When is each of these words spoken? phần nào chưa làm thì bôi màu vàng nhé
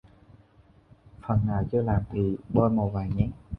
phần 1.27 1.39
nào 1.45 1.63
chưa 1.71 1.81
làm 1.81 2.01
thì 2.11 2.37
bôi 2.53 2.69
màu 2.69 2.89
vàng 2.89 3.15
nhé 3.17 3.29